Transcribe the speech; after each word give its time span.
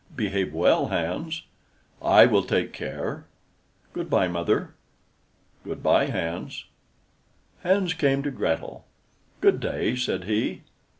"Behave 0.15 0.51
well, 0.51 0.87
Hans." 0.87 1.43
"I 2.01 2.25
will 2.25 2.41
take 2.41 2.73
care; 2.73 3.25
good 3.93 4.09
by, 4.09 4.27
mother." 4.27 4.73
"Good 5.63 5.83
by, 5.83 6.07
Hans." 6.07 6.65
Hans 7.61 7.93
came 7.93 8.23
to 8.23 8.31
Grethel. 8.31 8.87
"Good 9.41 9.59
day," 9.59 9.95
said 9.95 10.23
he. 10.23 10.63